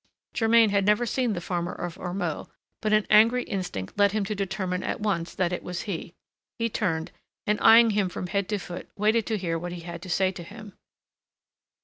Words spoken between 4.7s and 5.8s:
at once that it